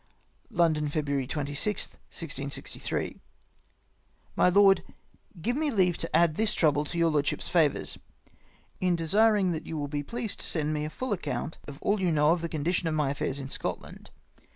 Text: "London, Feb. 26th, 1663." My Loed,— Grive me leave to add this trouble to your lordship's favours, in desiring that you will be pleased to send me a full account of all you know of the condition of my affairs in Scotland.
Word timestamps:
"London, 0.63 0.87
Feb. 0.89 1.05
26th, 1.05 1.93
1663." 2.09 3.21
My 4.35 4.49
Loed,— 4.49 4.83
Grive 5.43 5.55
me 5.55 5.69
leave 5.69 5.95
to 5.99 6.15
add 6.15 6.33
this 6.37 6.55
trouble 6.55 6.83
to 6.85 6.97
your 6.97 7.11
lordship's 7.11 7.47
favours, 7.49 7.99
in 8.79 8.95
desiring 8.95 9.51
that 9.51 9.67
you 9.67 9.77
will 9.77 9.87
be 9.87 10.01
pleased 10.01 10.39
to 10.39 10.45
send 10.47 10.73
me 10.73 10.85
a 10.85 10.89
full 10.89 11.13
account 11.13 11.59
of 11.67 11.77
all 11.83 12.01
you 12.01 12.09
know 12.11 12.31
of 12.31 12.41
the 12.41 12.49
condition 12.49 12.87
of 12.87 12.95
my 12.95 13.11
affairs 13.11 13.37
in 13.39 13.47
Scotland. 13.49 14.09